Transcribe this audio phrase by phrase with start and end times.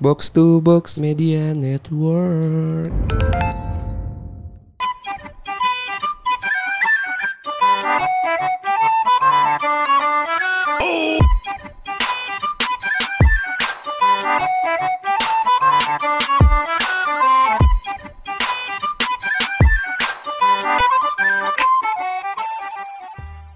[0.00, 2.88] Box to Box Media Network.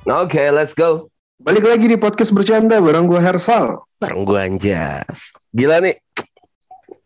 [0.04, 1.08] Oke, let's go.
[1.40, 3.80] Balik lagi di podcast bercanda bareng gue Hersal.
[3.96, 5.32] Bareng gue Anjas.
[5.56, 5.96] Gila nih.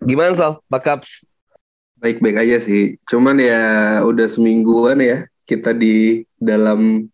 [0.08, 0.52] Gimana Sal?
[0.72, 1.28] Pak Kaps?
[2.00, 2.96] Baik-baik aja sih.
[3.04, 3.60] Cuman ya
[4.08, 7.04] udah semingguan ya kita di dalam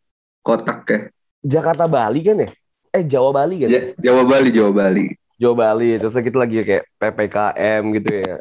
[0.46, 1.01] kotak ya.
[1.42, 2.48] Jakarta Bali kan ya?
[2.95, 3.68] Eh Jawa Bali kan?
[3.74, 5.06] Ja- Jawa Bali, Jawa Bali.
[5.42, 5.98] Jawa Bali.
[5.98, 8.34] Terus kita lagi kayak PPKM gitu ya.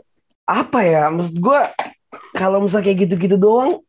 [0.45, 1.09] Apa ya?
[1.09, 1.59] Maksud gue
[2.37, 3.81] kalau misalnya kayak gitu-gitu doang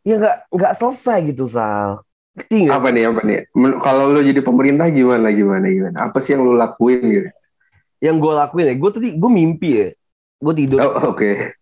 [0.00, 2.00] ya nggak nggak selesai gitu Sal.
[2.40, 2.72] Ngerti nggak?
[2.80, 3.38] Apa nih, apa nih?
[3.84, 5.96] Kalau lu jadi pemerintah gimana, gimana, gimana?
[6.08, 7.28] Apa sih yang lu lakuin gitu?
[8.00, 9.88] Yang gue lakuin ya, gue tadi gue mimpi ya.
[10.40, 10.78] Gue tidur.
[10.80, 11.52] Oh, Oke.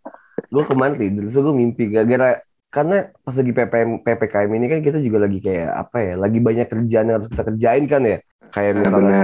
[0.48, 2.38] gue kemarin tidur terus gue mimpi gara-gara
[2.70, 6.66] karena pas lagi PPM, PPKM ini kan kita juga lagi kayak apa ya lagi banyak
[6.68, 9.22] kerjaan yang harus kita kerjain kan ya kayak Nah, misalnya.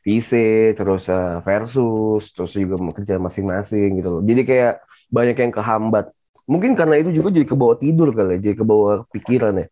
[0.00, 0.30] PC
[0.72, 4.72] terus eh, versus terus juga kerja masing-masing gitu loh jadi kayak
[5.08, 6.10] banyak yang kehambat
[6.44, 9.66] mungkin karena itu juga jadi ke bawah tidur kali ya jadi ke bawah pikiran ya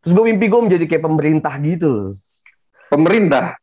[0.00, 2.08] terus gue mimpi gue menjadi kayak pemerintah gitu loh
[2.84, 3.58] Pemerintah.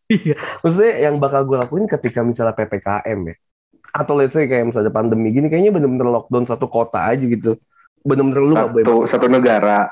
[0.59, 3.35] maksudnya yang bakal gue lakuin ketika misalnya PPKM ya
[3.91, 7.59] atau let's say kayak misalnya pandemi gini kayaknya bener-bener lockdown satu kota aja gitu
[8.01, 9.91] bener-bener lu gak boleh Satu, satu negara.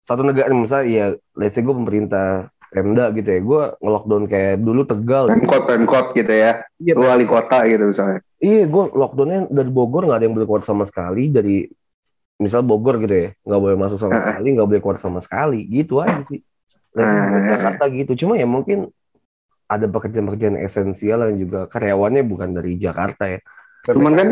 [0.00, 4.80] satu negara misalnya ya let's say gue pemerintah Pemda gitu ya gue nge-lockdown kayak dulu
[4.84, 5.42] Tegal gitu.
[5.42, 6.62] Pemkot, Pemkot gitu ya.
[6.78, 8.22] Iya, Lu wali kota gitu misalnya.
[8.38, 11.66] iya gue lockdownnya dari Bogor nggak ada yang boleh keluar sama sekali dari
[12.36, 14.22] misal Bogor gitu ya nggak boleh masuk sama Ah.
[14.22, 16.40] sekali nggak boleh keluar sama sekali gitu aja sih
[16.90, 17.42] say Ah.
[17.50, 18.88] Jakarta gitu cuma ya mungkin
[19.70, 23.38] ada pekerjaan-pekerjaan esensial yang juga karyawannya bukan dari Jakarta ya
[23.86, 24.28] Cuman kan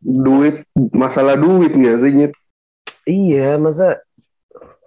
[0.00, 2.32] duit, masalah duit nggak sih, Nyet?
[3.04, 4.00] Iya, masa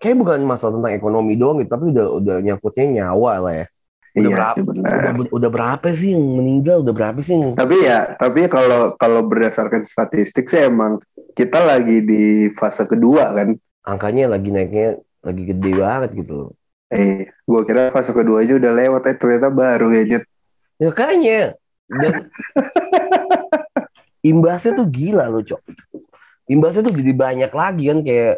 [0.02, 3.66] kayak bukan masalah tentang ekonomi doang gitu, tapi udah udah nyangkutnya nyawa lah ya.
[4.12, 4.56] Udah Iya berapa?
[4.58, 4.90] sih benar.
[4.92, 6.78] Udah, udah berapa sih yang meninggal?
[6.82, 7.34] Udah berapa sih?
[7.38, 10.98] yang- Tapi ya, tapi kalau kalau berdasarkan statistik sih emang
[11.38, 13.54] kita lagi di fase kedua kan.
[13.86, 16.52] Angkanya lagi naiknya lagi gede banget gitu.
[16.92, 20.24] Eh, gua kira fase kedua aja udah lewat, eh ternyata baru ya, Jet.
[20.76, 21.56] Ya kayaknya
[21.92, 22.32] dan
[24.32, 25.62] imbasnya tuh gila loh, Cok.
[26.48, 28.36] Imbasnya tuh jadi banyak lagi kan kayak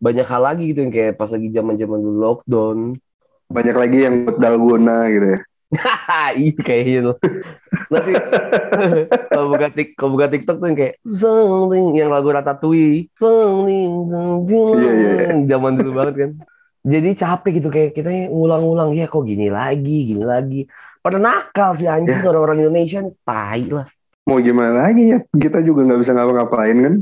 [0.00, 2.78] banyak hal lagi gitu yang kayak pas lagi zaman-zaman dulu lockdown.
[3.48, 5.40] Banyak lagi yang buat dalgona gitu ya.
[6.38, 7.16] iya kayaknya tuh.
[7.90, 8.12] Nanti
[9.32, 10.94] kalau buka tik kalau buka TikTok tuh yang kayak
[11.96, 13.08] yang lagu Ratatouille.
[14.76, 15.28] Iya, iya, iya.
[15.48, 16.30] Zaman dulu banget kan.
[16.84, 20.68] Jadi capek gitu kayak kita ngulang-ngulang ya kok gini lagi, gini lagi.
[21.00, 22.28] Pada nakal sih anjing Ya.
[22.28, 23.88] orang-orang Indonesia nih, tai lah.
[24.24, 25.18] Mau gimana lagi ya?
[25.32, 26.94] Kita juga nggak bisa ngapa-ngapain kan?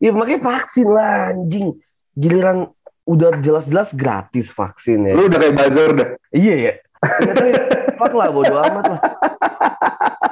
[0.00, 1.76] Ya makanya vaksin lah anjing.
[2.12, 2.72] Giliran
[3.04, 5.14] udah jelas-jelas gratis vaksin ya.
[5.16, 6.08] Lu udah kayak buzzer dah.
[6.28, 6.72] Iya ya.
[7.24, 7.32] Ya,
[8.00, 9.00] fuck lah bodo amat lah.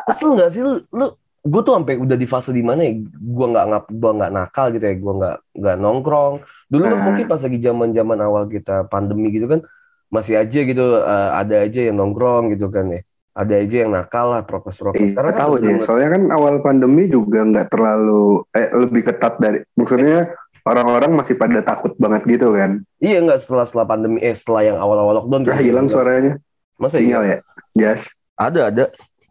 [0.08, 0.80] Kesel gak sih lu?
[0.88, 1.06] lu
[1.46, 2.92] gue tuh sampai udah di fase di mana ya?
[3.06, 4.94] Gue nggak ngap, gue nggak nakal gitu ya.
[4.98, 6.34] Gue nggak nggak nongkrong.
[6.66, 9.62] Dulu kan mungkin pas lagi zaman zaman awal kita pandemi gitu kan
[10.06, 13.00] masih aja gitu eh, ada aja yang nongkrong gitu kan ya.
[13.36, 14.96] Ada aja yang nakal lah prokes-prokes.
[14.96, 15.78] Eh, Sekarang kan tahu udah ya.
[15.84, 20.32] Soalnya kan awal pandemi juga nggak terlalu eh, lebih ketat dari maksudnya
[20.66, 22.82] orang-orang masih pada takut banget gitu kan.
[22.98, 26.34] Iya nggak setelah setelah pandemi eh setelah yang awal-awal lockdown tuh Udah hilang suaranya.
[26.76, 27.36] Masa Sinyal iya?
[27.36, 27.38] ya.
[27.76, 28.12] Jas.
[28.36, 28.84] Ada ada.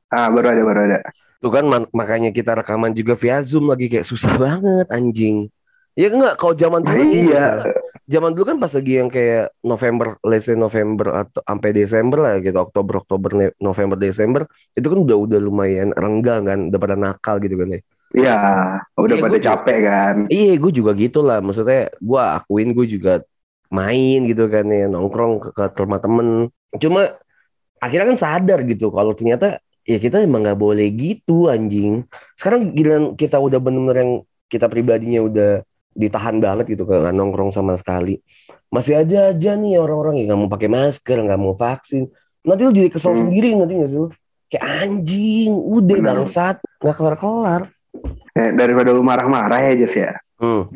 [0.09, 0.99] Ah, baru ada, baru ada.
[1.45, 1.61] Tuh kan
[1.93, 5.45] makanya kita rekaman juga via Zoom lagi kayak susah banget anjing.
[5.93, 7.21] Ya enggak kalau zaman dulu iya.
[7.21, 7.45] bisa.
[8.09, 12.41] Zaman dulu kan pas lagi yang kayak November, let's say November atau sampai Desember lah
[12.41, 13.29] gitu, Oktober, Oktober,
[13.61, 17.79] November, Desember, itu kan udah udah lumayan renggang kan, udah pada nakal gitu kan ya.
[18.13, 18.37] Iya,
[18.97, 20.15] udah Iya, pada juga- capek kan.
[20.33, 21.45] Iya, gue juga gitu lah.
[21.45, 23.13] Maksudnya gue akuin gue juga
[23.69, 26.49] main gitu kan ya, nongkrong ke, ke rumah temen.
[26.81, 27.21] Cuma
[27.77, 32.03] akhirnya kan sadar gitu kalau ternyata ya kita emang nggak boleh gitu anjing.
[32.35, 34.11] Sekarang giliran kita udah bener-bener yang
[34.49, 35.51] kita pribadinya udah
[35.95, 38.19] ditahan banget gitu kan nongkrong sama sekali.
[38.67, 42.09] Masih aja aja nih orang-orang yang nggak mau pakai masker, nggak mau vaksin.
[42.43, 43.21] Nanti lu jadi kesel Hmm.
[43.29, 44.09] sendiri nanti nggak sih lu?
[44.45, 47.61] Kayak anjing, udah bangsat, nggak kelar-kelar.
[48.35, 50.11] Eh, daripada lu marah-marah ya, Jas ya.
[50.37, 50.67] Hmm.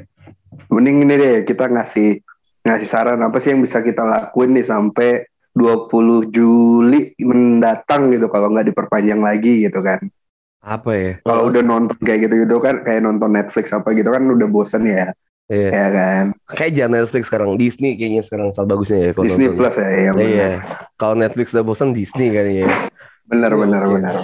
[0.72, 2.24] Mending ini deh kita ngasih
[2.64, 5.28] ngasih saran apa sih yang bisa kita lakuin nih sampai
[5.60, 10.00] 20 Juli mendatang gitu kalau nggak diperpanjang lagi gitu kan.
[10.64, 11.12] Apa ya?
[11.24, 15.12] Kalau udah nonton kayak gitu-gitu kan kayak nonton Netflix apa gitu kan udah bosen ya.
[15.50, 15.70] Iya.
[15.74, 16.26] Ya kan.
[16.56, 19.60] Kayak jangan Netflix sekarang, Disney kayaknya sekarang salah bagusnya ya kalau Disney nonton.
[19.60, 20.52] Plus ya yang Iya.
[20.96, 22.68] Kalau Netflix udah bosan Disney kan ya.
[23.28, 23.94] Benar benar Iya.
[24.00, 24.16] benar.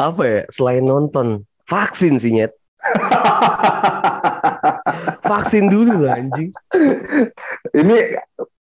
[0.00, 0.40] apa ya?
[0.48, 2.52] Selain nonton, vaksin sih nyet.
[5.20, 6.50] Vaksin dulu lah anjing.
[7.76, 7.96] Ini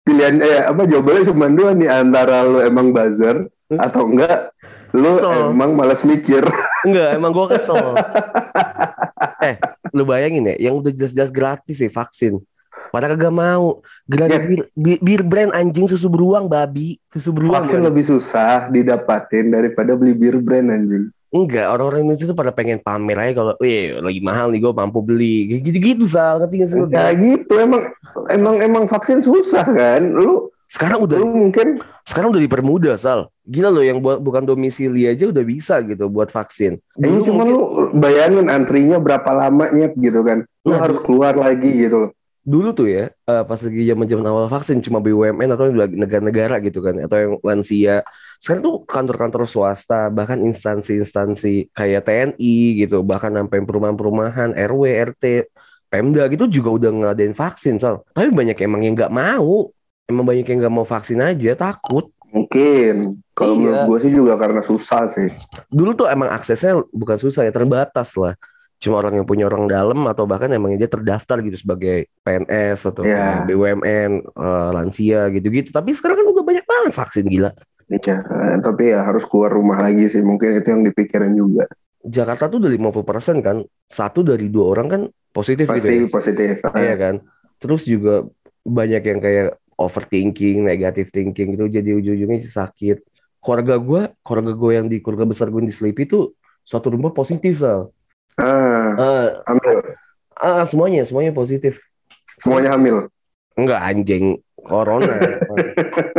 [0.08, 4.48] pilihan eh apa jawabannya cuma dua nih antara lu emang buzzer atau enggak
[4.96, 5.52] lu Kesel.
[5.52, 6.48] emang malas mikir.
[6.80, 7.92] Enggak, emang gua kesel.
[9.44, 9.60] eh,
[9.92, 12.40] lu bayangin ya, yang udah jelas-jelas gratis sih vaksin.
[12.88, 13.84] Padahal kagak mau.
[14.08, 14.40] Gelar Ya.
[14.40, 17.60] bir, bir, bir brand anjing susu beruang babi, susu beruang.
[17.60, 17.92] Vaksin Bang.
[17.92, 21.12] lebih susah didapatin daripada beli bir brand anjing.
[21.28, 25.04] Enggak, orang-orang Indonesia tuh pada pengen pamer aja kalau, wih lagi mahal nih gue mampu
[25.04, 25.60] beli.
[25.60, 26.78] Gitu-gitu sal, ngerti gak sih?
[26.88, 27.82] Kayak gitu emang
[28.28, 30.02] emang emang vaksin susah kan.
[30.08, 33.32] Lu Sekarang udah lu mungkin sekarang udah dipermudah sal.
[33.44, 36.76] Gila loh yang buat bukan domisili aja udah bisa gitu buat vaksin.
[36.94, 37.60] ini Dulu cuma mungkin- lu
[37.96, 40.44] bayangin antrinya berapa lamanya gitu kan.
[40.64, 42.10] Lu Nah, harus keluar lagi gitu loh.
[42.44, 46.80] dulu tuh ya eh, pas lagi zaman zaman awal vaksin cuma BUMN atau negara-negara gitu
[46.80, 48.00] kan atau yang lansia
[48.38, 52.56] sekarang tuh kantor-kantor swasta bahkan instansi-instansi kayak TNI
[52.86, 54.82] gitu bahkan sampai perumahan-perumahan RW
[55.14, 55.24] RT
[55.88, 58.04] Pemda gitu juga udah ngadain vaksin sal.
[58.12, 59.72] Tapi banyak emang yang nggak mau.
[60.04, 62.12] Emang banyak yang nggak mau vaksin aja takut.
[62.28, 63.16] Mungkin.
[63.32, 63.60] Kalau Iya.
[63.60, 65.32] menurut gue sih juga karena susah sih.
[65.72, 68.36] dulu tuh emang aksesnya bukan susah ya terbatas lah.
[68.76, 73.02] Cuma orang yang punya orang dalam atau bahkan emang dia terdaftar gitu sebagai PNS atau
[73.08, 73.48] Iya.
[73.48, 74.28] BUMN
[74.76, 75.72] lansia gitu-gitu.
[75.72, 77.50] Tapi sekarang kan udah banyak banget vaksin gila
[77.88, 80.20] Iya, eh, tapi ya harus keluar rumah lagi sih.
[80.20, 81.64] Mungkin itu yang dipikirin juga.
[82.04, 83.56] Jakarta tuh udah 50% kan
[83.88, 85.02] satu dari dua orang kan
[85.34, 86.52] positif Pasti gitu ya positif.
[86.78, 87.14] iya kan
[87.58, 88.22] terus juga
[88.62, 93.02] banyak yang kayak overthinking negative thinking gitu jadi ujung-ujungnya sakit
[93.42, 97.58] keluarga gue keluarga gue yang di keluarga besar gue di Sleepy tuh suatu rumah positif
[97.58, 97.90] sal
[98.38, 99.78] Ah, Eh, hamil.
[100.38, 101.82] ah semuanya semuanya positif
[102.38, 103.10] Semuanya hamil.
[103.58, 105.14] Enggak anjing corona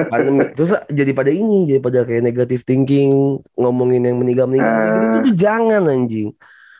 [0.05, 3.11] pandemi terus jadi pada ini jadi pada kayak negative thinking
[3.53, 4.85] ngomongin yang meninggal meninggal Ah.
[4.95, 6.31] gitu tuh jangan anjing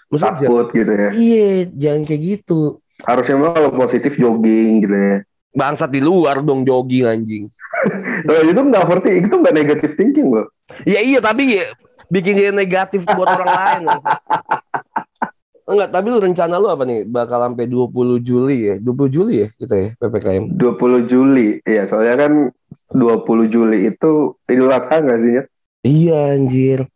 [0.07, 1.09] Maksudnya jangan- Takut gitu ya.
[1.11, 2.59] iya jangan kayak gitu
[2.99, 5.17] Harusnya mah kalau positif jogging gitu ya.
[5.51, 7.43] bangsat di luar dong jogging anjing
[8.27, 10.45] Loh, itu nggak overthinking, itu nggak negative thinking loh.
[10.83, 11.65] ya iya tapi ya,
[12.07, 14.03] bikin dia negatif buat orang lain maksud.
[15.69, 19.47] enggak tapi lu rencana lu apa nih bakal sampai 20 Juli ya 20 Juli ya
[19.53, 22.33] kita ya PPKM 20 Juli, iya soalnya kan
[22.89, 25.43] 20 Juli itu Idul Adha nggak sih ya?
[25.85, 26.89] iya anjir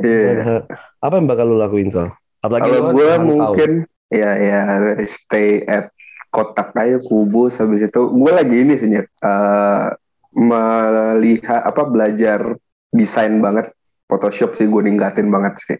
[0.00, 0.64] Iya.
[0.96, 2.14] apa yang bakal lu lakuin Sal?
[2.40, 3.70] apalagi Kalau kan gue mungkin
[4.08, 4.60] ya ya
[5.04, 5.92] stay at
[6.32, 9.06] kotak aja kubus habis itu gue lagi ini sih Nyet.
[9.20, 9.86] Eh,
[10.32, 12.54] melihat apa belajar
[12.94, 13.68] desain banget
[14.08, 15.76] Photoshop sih gue ningkatin banget sih.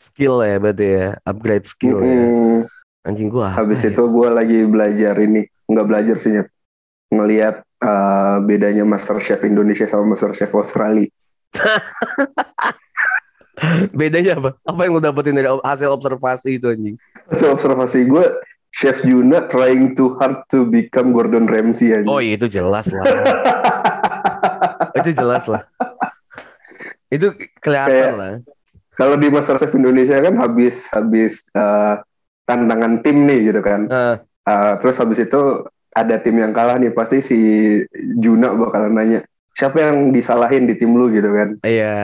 [0.00, 2.58] Skill ya berarti ya upgrade skill ya Mm-mm.
[3.04, 3.92] anjing gua Habis ya?
[3.92, 6.48] itu gue lagi belajar ini nggak belajar sih Nyet.
[7.10, 11.08] ngelihat eh, bedanya Master Chef Indonesia sama Master Chef Australia.
[13.92, 16.96] bedanya apa apa yang lu dapetin dari hasil observasi itu anjing
[17.28, 18.24] Hasil observasi gue
[18.70, 22.06] Chef Juna trying too hard to become Gordon Ramsay aja.
[22.08, 23.04] oh iya itu jelas lah
[24.98, 25.62] itu jelas lah
[27.10, 27.26] itu
[27.60, 28.32] kelihatan Kayak- lah
[29.00, 31.94] Kalau di Master Chef Indonesia kan habis habis eh,
[32.44, 33.88] tantangan tim nih gitu kan.
[33.88, 35.62] Ah, Uh, terus habis itu
[35.92, 37.38] ada tim yang kalah nih pasti si
[37.92, 39.20] Juna bakalan nanya
[39.52, 41.60] siapa yang disalahin di tim lu gitu kan.
[41.60, 41.94] iya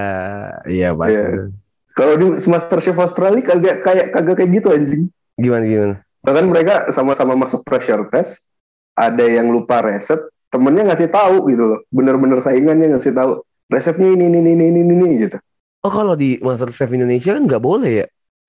[0.69, 1.49] iya pasti Iya.
[1.97, 5.03] Kalau di Master Chef Australia kagak kayak kagak kayak gitu anjing.
[5.41, 8.53] gimana gimana Bahkan mereka sama-sama masuk pressure test,
[8.93, 10.21] ada yang lupa resep,
[10.53, 11.81] temennya ngasih tahu gitu loh.
[11.89, 13.41] Bener-bener saingannya ngasih tahu
[13.73, 15.41] resepnya ini ini ini ini ini gitu.
[15.87, 18.07] Oh kalau di Master Chef Indonesia kan nggak boleh ya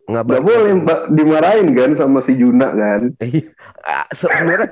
[0.08, 3.12] nggak Gak boleh mbak dimarahin kan sama si Juna kan.
[3.20, 3.52] Iya.
[3.84, 4.70] Ah, se- sebenarnya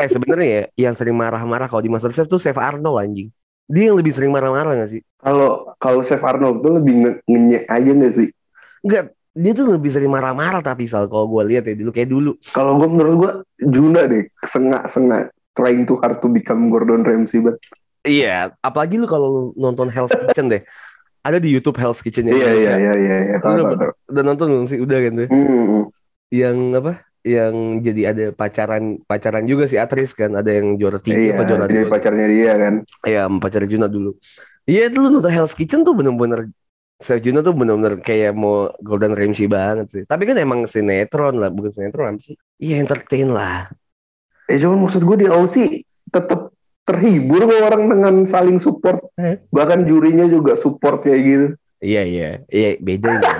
[0.00, 3.28] eh sebenarnya ya yang sering marah-marah kalau di Master Chef tuh Chef Arnold anjing
[3.68, 7.62] dia yang lebih sering marah-marah gak sih Kalau kalau Chef Arnold tuh lebih nge ngenyek
[7.68, 8.28] aja gak sih?
[8.80, 9.04] Enggak,
[9.36, 12.30] dia tuh lebih sering marah-marah tapi Sal kalau gue lihat ya dulu kayak dulu.
[12.50, 13.32] Kalau gue menurut gue
[13.68, 17.60] Juna deh sengak-sengak trying too hard to become Gordon Ramsay banget.
[18.08, 20.62] Iya, apalagi lu kalau nonton Hell's Kitchen deh.
[21.22, 23.36] Ada di YouTube Hell's Kitchen Iya iya iya iya iya.
[23.42, 24.78] Lu tahu udah, nonton belum sih?
[24.78, 25.28] Udah kan tuh.
[25.28, 25.82] Hmm,
[26.30, 26.92] Yang apa?
[27.26, 30.32] Yang jadi ada pacaran pacaran juga sih Atris kan.
[30.32, 31.90] Ada yang juara tiga Iya, apa juara dua.
[31.90, 32.74] pacarnya dia kan.
[33.04, 34.10] Iya, sama pacar Juna dulu.
[34.64, 36.48] Iya, itu lu nonton Hell's Kitchen tuh bener-bener
[36.98, 40.02] Chef Juna tuh bener-bener kayak mau Golden Ramsay banget sih.
[40.02, 42.34] Tapi kan emang sinetron lah, bukan sinetron apa sih?
[42.58, 43.70] Iya, entertain lah.
[44.48, 46.50] Eh cuman maksud gue di Aussie tetap
[46.88, 49.04] terhibur kok orang dengan saling support.
[49.20, 49.36] Eh.
[49.52, 51.46] Bahkan jurinya juga support kayak gitu.
[51.78, 53.32] Iya iya iya beda ya.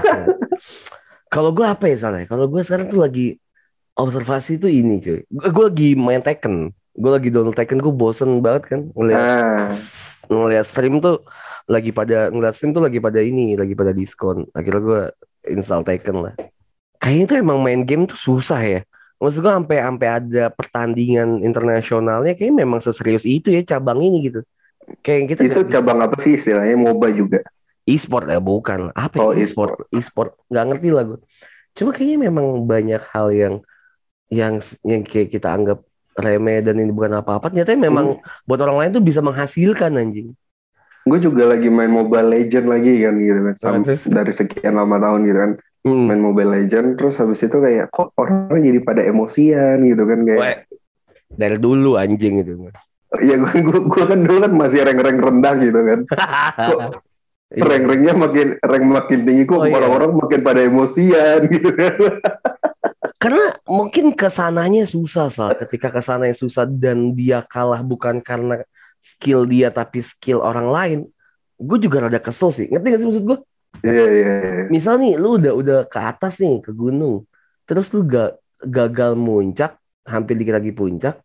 [1.34, 2.24] Kalau gue apa ya salah?
[2.24, 3.36] Kalau gue sekarang tuh lagi
[3.96, 5.20] observasi tuh ini cuy.
[5.28, 6.72] Gue lagi main Tekken.
[6.94, 9.68] Gue lagi download Tekken gue bosen banget kan ngeliat Nah,
[10.30, 11.24] ngeliat stream tuh
[11.68, 14.46] lagi pada ngeliat stream tuh lagi pada ini, lagi pada diskon.
[14.56, 15.02] Akhirnya gue
[15.52, 16.34] install Tekken lah.
[16.98, 18.80] Kayaknya tuh emang main game tuh susah ya.
[19.18, 24.40] Maksud gue sampai sampai ada pertandingan internasionalnya kayak memang seserius itu ya cabang ini gitu.
[25.02, 26.78] Kayak kita Itu cabang apa sih istilahnya?
[26.78, 27.40] MOBA juga.
[27.88, 31.18] e-sport ya bukan apa ya Oh, e-sport e-sport nggak ngerti lah gue
[31.72, 33.54] cuma kayaknya memang banyak hal yang
[34.28, 35.80] yang yang kayak kita anggap
[36.12, 40.36] remeh dan ini bukan apa-apa ternyata memang buat orang lain tuh bisa menghasilkan anjing
[41.08, 43.80] Gue juga lagi main Mobile Legend lagi kan gitu kan.
[43.80, 43.80] Nah,
[44.20, 45.52] dari sekian lama tahun gitu kan.
[45.94, 46.04] Hmm.
[46.08, 50.40] Main Mobile Legend terus habis itu kayak kok orang jadi pada emosian gitu kan kayak.
[50.40, 50.56] Weh,
[51.32, 52.68] dari dulu anjing itu
[53.08, 56.00] Iya gue, gue, gue kan dulu kan masih rank-rank rendah gitu kan.
[57.48, 57.64] Iya.
[57.64, 59.80] Rank-ranknya makin rank makin tinggi kok Oh, iya.
[59.80, 61.96] orang-orang makin pada emosian gitu kan.
[63.24, 65.56] Karena mungkin ke sananya susah sal.
[65.56, 68.60] Ketika ke sananya susah dan dia kalah bukan karena
[69.00, 70.98] skill dia tapi skill orang lain,
[71.56, 72.66] gue juga rada kesel sih.
[72.68, 73.38] Ngerti gak sih maksud gue?
[73.84, 74.34] Iya iya.
[74.42, 74.62] iya.
[74.72, 77.24] Misal nih, lu udah udah ke atas nih ke gunung,
[77.68, 81.22] terus lu ga, gagal muncak, hampir dikit lagi puncak,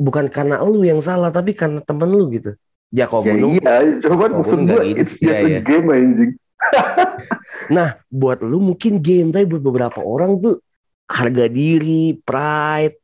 [0.00, 2.56] bukan karena lu yang salah tapi karena temen lu gitu.
[2.94, 3.74] Ya kalau Ya gunung, iya,
[4.06, 5.60] coba maksud gue gitu it's just iya, a iya.
[5.60, 6.32] game anjing.
[7.76, 10.62] nah buat lu mungkin game tapi buat beberapa orang tuh
[11.04, 12.96] harga diri, pride,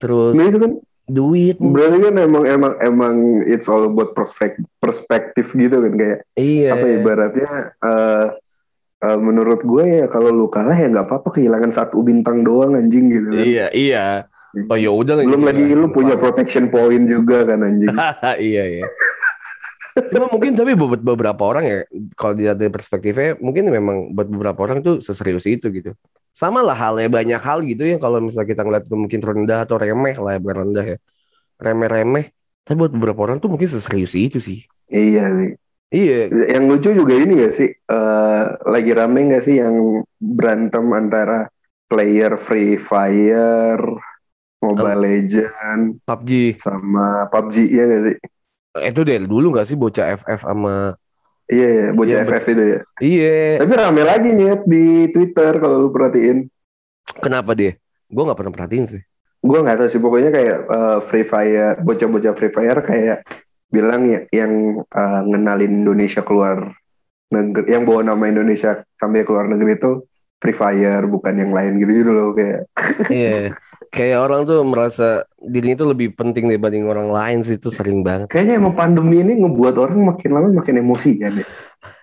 [0.00, 0.72] terus Nah itu kan
[1.10, 4.14] duit, berarti kan emang emang emang it's all about
[4.80, 6.78] perspektif gitu kan kayak iya.
[6.78, 7.50] apa ya, ibaratnya
[7.82, 8.26] eh
[9.02, 13.10] eh, menurut gue ya kalau lu kalah ya nggak apa-apa kehilangan satu bintang doang anjing
[13.10, 13.44] gitu kan.
[13.44, 14.06] Iya, iya.
[14.68, 17.88] Oh ya udah Belum lagi lu punya protection point juga kan anjing.
[18.52, 18.84] iya, iya.
[19.92, 21.78] Cuma mungkin tapi buat beberapa orang ya,
[22.16, 25.92] kalau dilihat dari perspektifnya, mungkin memang buat beberapa orang tuh seserius itu gitu.
[26.32, 29.76] Sama lah halnya banyak hal gitu ya, kalau misalnya kita ngeliat itu mungkin rendah atau
[29.76, 30.98] remeh lah ya, bukan rendah ya.
[31.60, 32.24] Remeh-remeh.
[32.64, 34.64] Tapi buat beberapa orang tuh mungkin seserius itu sih.
[34.92, 35.52] iya nih.
[35.92, 37.68] Iya, Yang lucu juga ini gak sih?
[37.68, 41.52] eh, lagi rame gak sih yang berantem antara
[41.84, 43.84] player Free Fire,
[44.64, 46.30] Mobile Legend, PUBG.
[46.56, 48.16] sama PUBG ya gak sih?
[48.72, 50.96] Itu dari dulu gak sih bocah FF sama...
[51.52, 52.78] Iya, iya, bocah Iya, FF itu ya.
[53.02, 56.48] Iya, Tapi rame lagi nyet di Twitter kalau lu perhatiin.
[57.20, 57.76] kenapa dia?
[58.08, 59.02] Gue gak pernah perhatiin sih.
[59.42, 63.26] Gue nggak tahu sih pokoknya kayak eh, Free Fire, bocah-bocah Free Fire kayak
[63.74, 66.70] bilang ya yang eh, ngenalin Indonesia keluar
[67.34, 70.06] negeri, yang bawa nama Indonesia sampai keluar negeri itu
[70.38, 72.70] Free Fire bukan yang lain gitu gitu loh kayak.
[73.10, 73.50] Iya,
[73.92, 78.32] kayak orang tuh merasa dirinya itu lebih penting dibanding orang lain sih itu sering banget.
[78.32, 81.28] Kayaknya emang pandemi ini ngebuat orang makin lama makin emosi ya.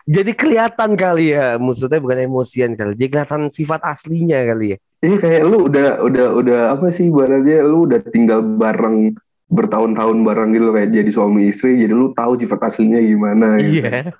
[0.10, 4.78] Jadi kelihatan kali ya, maksudnya bukan emosian kali, jadi kelihatan sifat aslinya kali ya.
[5.06, 9.14] Iya kayak lu udah udah udah apa sih ibaratnya lu udah tinggal bareng
[9.54, 13.86] bertahun-tahun bareng gitu kayak jadi suami istri jadi lu tahu sifat aslinya gimana gitu.
[13.86, 14.10] Iya.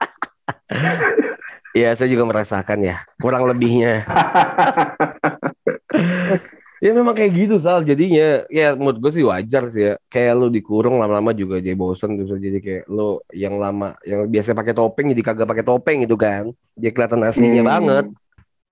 [1.70, 4.02] Iya, saya juga merasakan ya, kurang lebihnya.
[6.80, 8.48] Ya memang kayak gitu Sal jadinya.
[8.48, 9.94] Ya menurut gue sih wajar sih ya.
[10.08, 14.56] Kayak lu dikurung lama-lama juga jadi bosen terus jadi kayak lu yang lama yang biasa
[14.56, 16.56] pakai topeng jadi kagak pakai topeng gitu kan.
[16.80, 17.70] Dia kelihatan aslinya Hmm.
[17.70, 18.06] banget.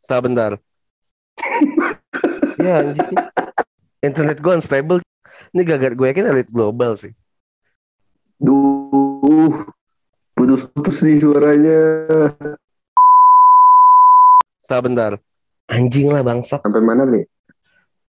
[0.07, 0.51] Tak bentar.
[2.57, 3.11] Ya anjing.
[3.99, 4.99] Internet gue unstable.
[5.51, 7.11] Ini gagal gue yakin elite global sih.
[8.39, 9.51] Duh,
[10.31, 11.79] putus-putus nih suaranya.
[14.63, 15.11] tak bentar.
[15.67, 16.59] Anjing lah bangsat.
[16.59, 17.23] Sampai mana nih?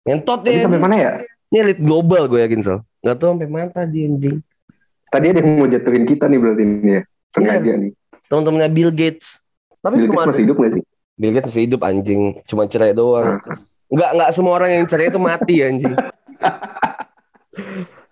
[0.07, 1.11] Ngentot ya sampai mana ya?
[1.51, 4.39] ini elite global gue yakin Sal nggak tahu sampai mana tadi anjing.
[5.07, 7.01] Tadi ada yang mau jatuhin kita nih berarti ini ya.
[7.31, 7.91] Sengaja nih.
[8.27, 9.39] teman-temannya Bill Gates.
[9.79, 10.83] Tapi Bill Gates masih hidup gak sih?
[11.15, 12.43] Bill Gates masih hidup anjing.
[12.43, 13.39] Cuma cerai doang.
[13.39, 15.95] Nah, nggak nggak semua orang yang cerai itu mati anjing.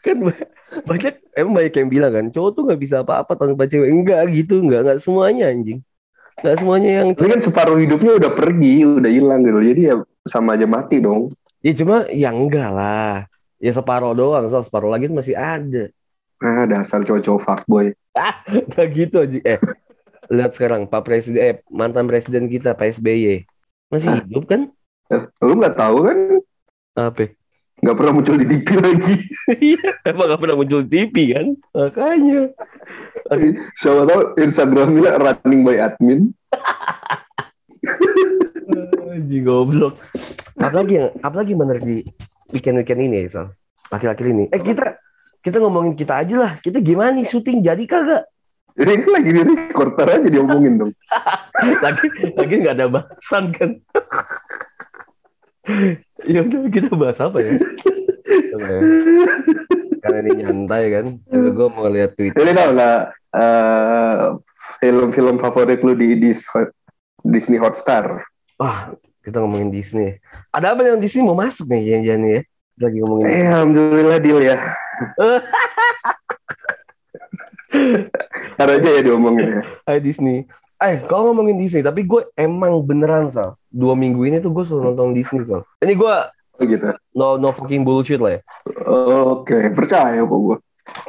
[0.06, 0.38] Kan ba-
[0.86, 3.90] banyak emang banyak yang bilang kan cowok tuh nggak bisa apa-apa tanpa cewek.
[3.90, 4.62] Enggak gitu.
[4.64, 5.82] Enggak nggak semuanya anjing.
[6.40, 9.60] Nggak semuanya yang Tapi kan separuh hidupnya udah pergi, udah hilang gitu.
[9.60, 9.98] Jadi ya
[10.30, 11.34] sama aja mati dong.
[11.66, 13.26] Ya cuma ya enggak lah
[13.58, 15.90] ya separuh doang soal separuh lagi masih ada
[16.38, 17.96] Ah, dasar cowok-cowok fuckboy.
[18.70, 19.58] nggak gitu anjing eh
[20.30, 23.44] lihat sekarang pak presiden eh mantan presiden kita pak SBY
[23.90, 24.22] masih Hah?
[24.22, 24.62] hidup kan
[25.06, 26.18] Eh, Lu nggak tahu kan?
[26.94, 27.34] apa
[27.76, 29.16] Nggak pernah muncul di TV lagi.
[29.52, 31.48] Iya, emang gak pernah muncul di TV kan?
[31.76, 32.42] Makanya.
[33.76, 36.32] Siapa tahu Instagramnya running by admin.
[39.16, 39.96] Anjing goblok.
[40.60, 42.04] Apalagi yang apalagi bener di
[42.52, 43.48] weekend-weekend ini ya, Sal?
[43.88, 44.44] Akhir-akhir ini.
[44.52, 45.00] Eh kita
[45.40, 46.52] kita ngomongin kita aja lah.
[46.60, 48.28] Kita gimana nih syuting jadi kagak?
[48.76, 50.92] Jadi kan lagi di recorder aja diomongin dong.
[51.86, 52.06] Lagi
[52.36, 53.70] lagi nggak ada bahasan kan?
[56.28, 57.56] ya udah kita bahas apa ya?
[58.52, 58.82] Coba ya.
[60.04, 61.06] Karena ini nyantai kan.
[61.24, 62.36] Coba gue mau lihat tweet.
[62.36, 63.00] Jadi tau nggak
[63.40, 64.24] eh,
[64.84, 66.32] film-film favorit lu di, di
[67.24, 68.28] Disney Hotstar.
[68.56, 70.16] Wah, kita ngomongin Disney.
[70.50, 72.42] Ada apa yang Disney mau masuk nih nih ya?
[72.76, 74.56] Lagi ngomongin Eh, alhamdulillah deal ya.
[78.56, 79.62] Ntar aja ya diomongin ya.
[79.84, 80.48] Hai Disney.
[80.80, 83.56] Eh, kalau ngomongin Disney, tapi gue emang beneran, Sal.
[83.68, 85.64] Dua minggu ini tuh gue selalu nonton Disney, Sal.
[85.84, 86.16] Ini gue
[86.56, 86.88] Oh gitu.
[87.12, 88.42] no, no fucking bullshit lah ya.
[89.28, 90.58] Oke, percaya kok gue.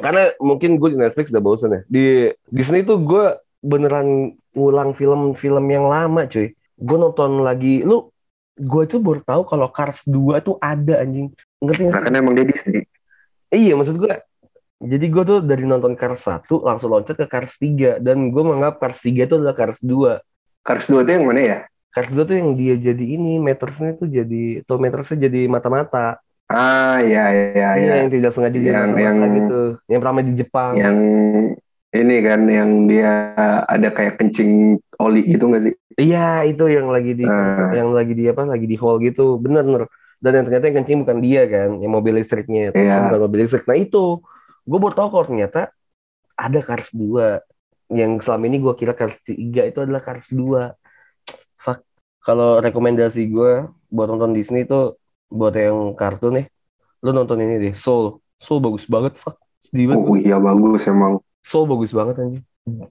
[0.02, 1.80] Karena mungkin gue di Netflix udah bosen ya.
[1.86, 2.06] Di
[2.50, 3.30] Disney tuh gue
[3.62, 6.50] beneran ngulang film-film yang lama, cuy.
[6.76, 8.12] Gue nonton lagi, lu,
[8.54, 11.32] gue tuh baru tahu kalau Cars 2 tuh ada, anjing.
[11.60, 12.84] Ngerti nggak kan emang dia Disney.
[13.48, 14.12] Iya, maksud gue,
[14.76, 17.96] jadi gue tuh dari nonton Cars 1 langsung loncat ke Cars 3.
[17.96, 20.20] Dan gue menganggap Cars 3 itu adalah Cars 2.
[20.60, 21.58] Cars 2 itu yang mana ya?
[21.96, 26.20] Cars 2 tuh yang dia jadi ini, metersnya tuh jadi, tuh metersnya jadi mata-mata.
[26.46, 27.92] Ah, iya, iya, Iya, iya.
[28.04, 29.60] yang tidak sengaja jadi Yang- yang- gitu.
[29.88, 30.72] Yang pertama di Jepang.
[30.76, 30.96] Yang
[31.96, 33.32] ini kan, yang dia
[33.64, 35.74] ada kayak kencing oli gitu nggak sih?
[35.96, 37.72] Iya, itu yang lagi di, Ah.
[37.72, 39.40] yang lagi di apa, lagi di hall gitu.
[39.40, 39.88] Bener, bener.
[40.20, 42.72] Dan yang ternyata yang kencing bukan dia kan, yang mobil listriknya.
[42.76, 43.08] Iya.
[43.08, 43.64] Bukan mobil listrik.
[43.64, 44.20] Nah itu,
[44.64, 45.72] gue baru tahu kalau ternyata
[46.36, 47.40] ada Cars 2.
[47.88, 50.72] Yang selama ini gue kira Cars 3 itu adalah Cars 2.
[51.56, 51.80] Fuck.
[52.24, 56.46] Kalau rekomendasi gue buat nonton Disney itu buat yang kartun nih,
[57.02, 58.18] lu nonton ini deh, Soul.
[58.36, 59.38] Soul bagus banget, fuck.
[59.62, 60.06] Sedih banget.
[60.06, 61.18] Oh iya bagus emang.
[61.46, 62.44] Soul bagus banget anjing.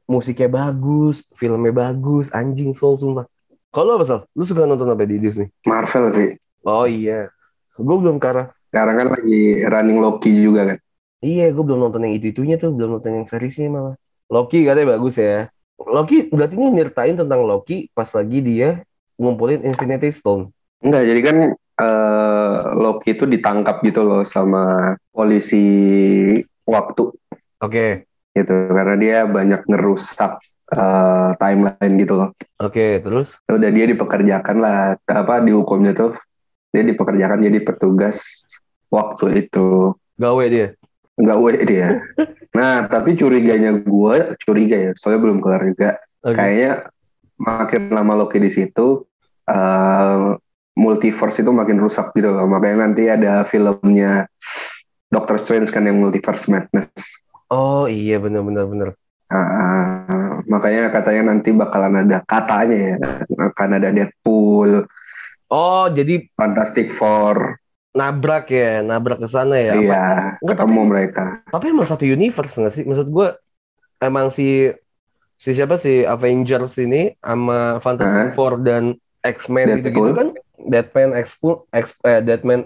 [0.07, 3.27] Musiknya bagus, filmnya bagus, anjing Soul sumpah.
[3.67, 4.19] Kalau apa Sal?
[4.31, 5.51] Lu suka nonton apa di Disney?
[5.67, 6.29] Marvel sih.
[6.63, 7.27] Oh iya.
[7.75, 8.55] Gue belum arah.
[8.71, 10.77] Sekarang kan lagi running Loki juga kan.
[11.19, 13.95] Iya, gue belum nonton yang itu-itunya tuh, belum nonton yang seriesnya malah.
[14.31, 15.51] Loki katanya bagus ya.
[15.75, 18.87] Loki, berarti ini nyertain tentang Loki pas lagi dia
[19.19, 20.55] ngumpulin Infinity Stone.
[20.79, 25.67] Enggak, jadi kan eh, Loki itu ditangkap gitu loh sama polisi
[26.63, 27.11] waktu
[27.63, 28.03] Oke,
[28.35, 30.43] gitu karena dia banyak ngerusak
[30.75, 32.29] eh, timeline gitu loh.
[32.59, 33.33] oke, terus?
[33.47, 36.13] Udah dia dipekerjakan lah apa dihukumnya tuh
[36.75, 38.43] dia dipekerjakan jadi petugas
[38.91, 39.95] waktu itu.
[40.19, 40.75] Gawe dia.
[41.15, 41.87] Enggak we dia.
[42.51, 45.99] Nah, tapi curiganya gue curiga ya, soalnya belum kelar juga.
[46.23, 46.35] Oke.
[46.35, 46.71] Kayaknya
[47.39, 49.03] makin lama Loki di situ
[49.47, 50.27] eh,
[50.75, 52.47] multiverse itu makin rusak gitu loh.
[52.47, 54.27] Makanya nanti ada filmnya
[55.07, 57.23] Doctor Strange kan yang Multiverse Madness.
[57.49, 58.89] Oh iya, bener-bener bener.
[59.25, 62.95] Ah, makanya katanya nanti bakalan ada katanya ya
[63.41, 64.85] akan ada Deadpool,
[65.45, 67.57] Oh, jadi Fantastic Four,
[67.91, 69.77] nabrak ya, nabrak ke sana ya.
[69.77, 71.23] iya Enggak, ketemu tapi- mereka.
[71.47, 72.83] tapi emang satu universe nggak sih?
[72.83, 73.27] Maksud gue
[73.99, 74.73] emang si
[75.37, 78.33] si siapa si Avengers ini sama Fantastic Hah?
[78.33, 80.13] Four dan X-Men gitu-gitu Deadpool.
[80.13, 80.27] kan?
[80.55, 82.59] Deadman, X-Men, X, eh, Deadman,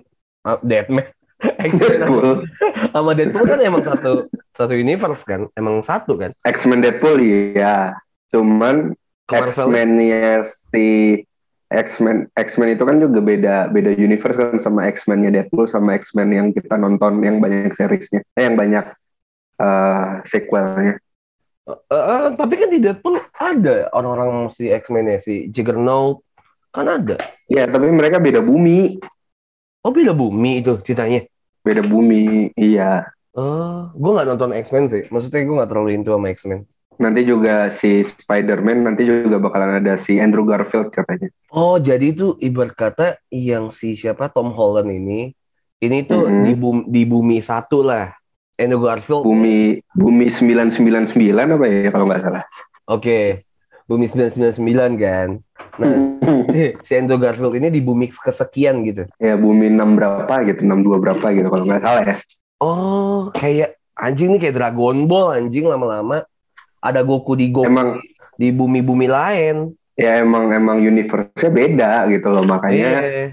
[0.44, 1.04] ah, Deadman,
[1.72, 2.44] X-Men Deadpool,
[2.92, 5.48] sama Deadpool kan emang satu satu universe kan?
[5.56, 6.36] Emang satu kan?
[6.44, 7.96] X-Men Deadpool iya.
[8.32, 8.96] Cuman.
[9.30, 11.22] X-Men-nya si
[11.70, 16.48] X-Men X-Men itu kan juga beda beda universe kan sama X-Men-nya Deadpool sama X-Men yang
[16.50, 18.90] kita nonton yang banyak seriesnya, eh, yang banyak
[19.62, 20.98] eh, sequelnya.
[21.70, 26.26] Eh, eh, tapi kan di Deadpool ada orang-orang si X-Men ya si Juggernaut
[26.74, 27.18] kan ada.
[27.50, 28.98] Ya, tapi mereka beda bumi,
[29.90, 31.26] Oh beda bumi itu ceritanya.
[31.66, 33.10] beda bumi, iya.
[33.34, 35.04] Oh, gue nggak nonton X-Men sih.
[35.10, 36.70] Maksudnya gue nggak terlalu into sama X-Men.
[37.02, 41.34] Nanti juga si Spider-Man nanti juga bakalan ada si Andrew Garfield katanya.
[41.50, 45.34] Oh, jadi itu ibarat kata yang si siapa Tom Holland ini,
[45.82, 46.44] ini tuh Mhm.
[46.46, 48.14] di bumi, di bumi satu lah.
[48.62, 49.26] Andrew Garfield.
[49.26, 52.44] Bumi bumi 999 apa ya kalau nggak salah.
[52.86, 53.42] Oke.
[53.90, 55.28] Bumi 999 kan.
[55.80, 56.20] Nah,
[56.86, 59.08] si, Andrew Garfield ini di bumi kesekian gitu.
[59.16, 62.16] ya bumi 6 berapa gitu, 62 berapa gitu kalau nggak salah ya.
[62.60, 66.28] Oh, kayak anjing nih kayak Dragon Ball anjing lama-lama
[66.80, 68.04] ada Goku di Goku Emang
[68.36, 69.72] di bumi-bumi lain.
[69.96, 73.26] ya emang emang universe-nya beda gitu loh makanya Iya.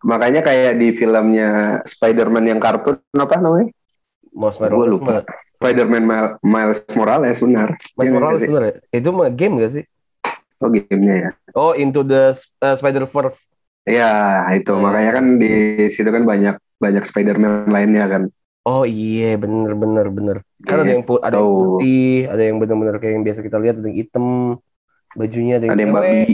[0.00, 3.70] makanya kayak di filmnya Spider-Man yang kartun apa namanya?
[4.30, 5.22] Gua Morales lupa.
[5.54, 7.78] Spider-Man Mil- Miles Morales benar.
[7.94, 8.50] Mas Iya Morales sih?
[8.50, 8.74] bener ya?
[8.92, 9.84] Itu mah game gak sih?
[10.58, 11.30] Oh gamenya ya.
[11.52, 13.46] Oh, Into the uh, Spider-Verse.
[13.84, 14.80] Ya itu Oh.
[14.80, 15.52] makanya kan di
[15.88, 18.22] situ kan banyak banyak Spider-Man lainnya kan.
[18.64, 20.36] Oh iya, bener bener bener.
[20.64, 21.52] Kan ada Iya, yang ada yang tahu.
[21.76, 24.26] putih, ada yang bener-bener kayak yang biasa kita lihat, ada yang hitam,
[25.12, 26.32] bajunya ada yang Ada yang cewek, babi,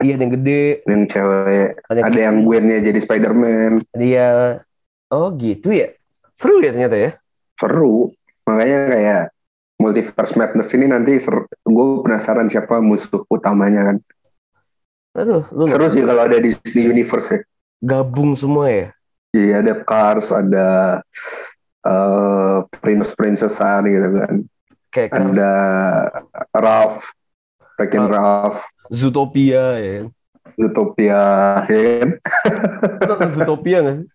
[0.00, 3.72] iya ada yang gede, yang cewek, ada yang ada yang Gwen-nya jadi Spider-Man.
[3.92, 4.28] dia.
[5.06, 5.92] Oh gitu ya,
[6.32, 7.10] seru ya ternyata ya.
[7.54, 8.08] Seru.
[8.48, 9.22] Makanya kayak
[9.86, 11.14] Multiverse Madness ini nanti
[11.62, 13.96] gue penasaran siapa musuh utamanya kan.
[15.14, 17.40] Aduh, lu Seru sih kalau ada Disney Universe ya.
[17.78, 18.86] gabung semua ya.
[19.30, 20.98] Iya ada Cars, ada
[21.86, 24.34] eh princess princessan gitu kan.
[24.90, 25.52] kayak Cars, ada
[26.50, 27.12] Ralph,
[27.76, 28.08] Oh.
[28.08, 30.06] Ralph, Zootopia ya kan.
[30.56, 31.20] Zootopia,
[31.68, 32.10] ya kan?
[33.28, 34.06] Zootopia nggak sih?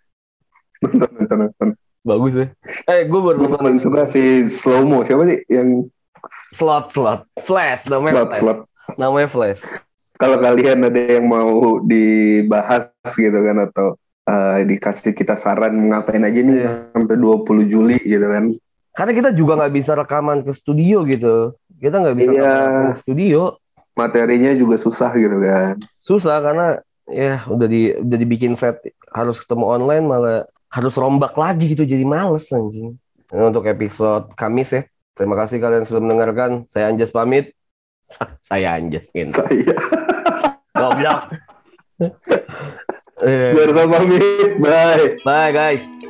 [0.81, 1.69] Nonton, nonton, nonton.
[2.01, 2.47] Bagus ya.
[2.87, 5.85] Eh, gue baru nonton suka si Slow Mo, siapa sih yang
[6.53, 8.39] slot slot Flash namanya slot Flash.
[8.41, 8.59] slot?
[8.97, 9.61] namanya Flash.
[10.15, 13.87] Kalau kalian ada yang mau dibahas gitu kan atau
[14.23, 16.71] eh, dikasih kita saran ngapain aja nih Iya.
[16.91, 18.53] sampai 20 Juli gitu kan.
[18.91, 21.53] Karena kita juga nggak bisa rekaman ke studio gitu.
[21.77, 22.41] Kita nggak bisa Iya.
[22.43, 23.41] rekaman ke studio.
[23.91, 25.77] Materinya juga susah gitu kan.
[25.99, 26.67] Susah karena
[27.05, 28.77] ya udah di udah dibikin set
[29.09, 32.95] harus ketemu online malah harus rombak lagi gitu jadi males anjing.
[33.31, 34.81] Nah, untuk episode Kamis ya.
[35.15, 36.63] Terima kasih kalian sudah mendengarkan.
[36.71, 37.51] Saya Anjas pamit.
[38.49, 39.35] Saya Anjas gitu.
[39.35, 39.75] Saya
[40.79, 41.21] Goblok.
[43.21, 44.57] Eh, Bersama pamit.
[44.57, 45.19] Bye.
[45.21, 46.00] Bye guys.